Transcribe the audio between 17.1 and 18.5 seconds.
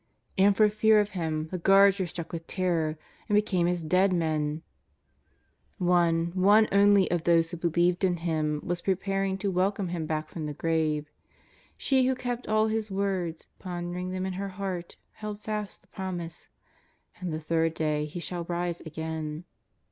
'^ and the third day He shall